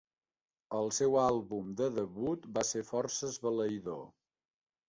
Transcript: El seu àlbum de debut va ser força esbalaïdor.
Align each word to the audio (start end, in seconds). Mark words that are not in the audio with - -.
El 0.77 0.87
seu 0.99 1.17
àlbum 1.25 1.69
de 1.81 1.89
debut 1.97 2.49
va 2.57 2.65
ser 2.71 2.85
força 2.91 3.23
esbalaïdor. 3.33 4.05